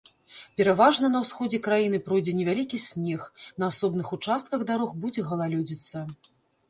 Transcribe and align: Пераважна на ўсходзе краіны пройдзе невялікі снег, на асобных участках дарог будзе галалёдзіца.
Пераважна 0.59 1.09
на 1.15 1.19
ўсходзе 1.23 1.59
краіны 1.67 1.99
пройдзе 2.07 2.33
невялікі 2.39 2.79
снег, 2.87 3.29
на 3.65 3.71
асобных 3.75 4.07
участках 4.21 4.59
дарог 4.71 4.89
будзе 5.05 5.21
галалёдзіца. 5.29 6.07